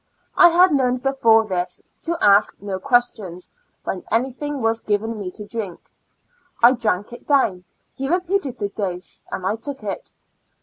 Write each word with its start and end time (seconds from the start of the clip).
I 0.35 0.49
had 0.49 0.71
learned 0.71 1.03
before 1.03 1.45
this, 1.45 1.79
to 2.01 2.17
ask 2.23 2.59
no 2.59 2.79
questions 2.79 3.49
when 3.83 4.03
anything 4.11 4.59
was 4.59 4.79
given 4.79 5.15
me 5.19 5.29
to 5.29 5.45
drink. 5.45 5.79
I 6.59 6.73
drank 6.73 7.13
it 7.13 7.27
down; 7.27 7.65
he 7.93 8.09
repeated 8.09 8.57
the 8.57 8.69
dose, 8.69 9.23
and 9.31 9.45
I 9.45 9.57
took 9.57 9.83
it. 9.83 10.09